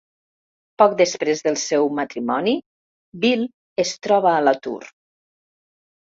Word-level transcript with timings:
Poc 0.81 0.93
després 0.99 1.43
del 1.47 1.57
seu 1.63 1.83
matrimoni, 1.99 2.53
Bill 3.25 3.43
es 3.83 3.91
troba 4.07 4.31
a 4.37 4.41
l'atur. 4.47 4.79